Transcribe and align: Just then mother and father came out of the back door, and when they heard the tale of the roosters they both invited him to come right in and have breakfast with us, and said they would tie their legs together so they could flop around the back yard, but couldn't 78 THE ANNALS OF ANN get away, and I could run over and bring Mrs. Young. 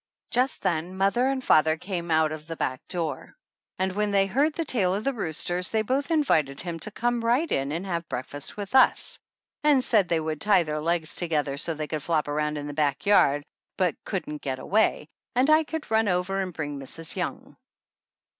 Just 0.31 0.63
then 0.63 0.97
mother 0.97 1.27
and 1.27 1.43
father 1.43 1.77
came 1.77 2.09
out 2.09 2.31
of 2.31 2.47
the 2.47 2.55
back 2.55 2.81
door, 2.87 3.35
and 3.77 3.91
when 3.93 4.09
they 4.09 4.25
heard 4.25 4.53
the 4.53 4.65
tale 4.65 4.95
of 4.95 5.03
the 5.03 5.13
roosters 5.13 5.69
they 5.69 5.83
both 5.83 6.09
invited 6.09 6.59
him 6.59 6.79
to 6.79 6.89
come 6.89 7.23
right 7.23 7.51
in 7.51 7.71
and 7.71 7.85
have 7.85 8.09
breakfast 8.09 8.57
with 8.57 8.73
us, 8.73 9.19
and 9.63 9.83
said 9.83 10.07
they 10.07 10.19
would 10.19 10.41
tie 10.41 10.63
their 10.63 10.81
legs 10.81 11.15
together 11.17 11.55
so 11.55 11.75
they 11.75 11.85
could 11.87 12.01
flop 12.01 12.27
around 12.27 12.55
the 12.57 12.73
back 12.73 13.05
yard, 13.05 13.43
but 13.77 13.93
couldn't 14.03 14.43
78 14.43 14.43
THE 14.43 14.49
ANNALS 14.49 14.59
OF 14.59 14.63
ANN 14.63 14.63
get 14.63 14.63
away, 14.97 15.07
and 15.35 15.49
I 15.51 15.63
could 15.63 15.91
run 15.91 16.07
over 16.07 16.41
and 16.41 16.51
bring 16.51 16.79
Mrs. 16.79 17.15
Young. 17.15 17.55